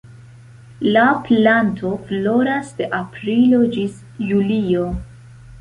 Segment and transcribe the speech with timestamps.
[0.95, 4.91] La planto floras de aprilo ĝis julio.